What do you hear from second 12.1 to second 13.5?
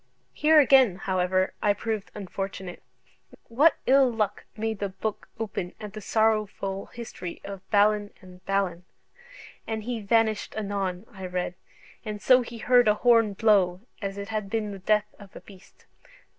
so he heard an horne